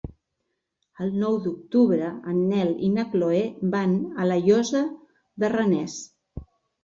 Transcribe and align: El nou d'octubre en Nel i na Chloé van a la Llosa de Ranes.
El 1.07 1.11
nou 1.23 1.35
d'octubre 1.47 2.07
en 2.31 2.39
Nel 2.53 2.71
i 2.87 2.89
na 2.95 3.05
Chloé 3.11 3.41
van 3.75 3.93
a 4.23 4.27
la 4.31 4.39
Llosa 4.47 4.83
de 5.45 5.53
Ranes. 5.57 5.99